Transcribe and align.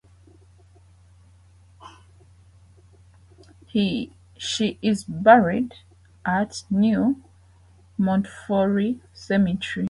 She 3.71 4.09
is 4.81 5.03
buried 5.03 5.75
at 6.25 6.63
New 6.71 7.23
Montefiore 7.99 8.99
Cemetery. 9.13 9.79